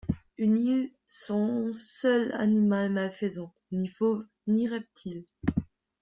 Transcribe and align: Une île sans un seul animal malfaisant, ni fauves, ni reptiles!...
Une 0.39 0.57
île 0.57 0.91
sans 1.09 1.67
un 1.67 1.73
seul 1.73 2.31
animal 2.33 2.91
malfaisant, 2.91 3.53
ni 3.71 3.87
fauves, 3.87 4.25
ni 4.47 4.67
reptiles!... 4.67 5.25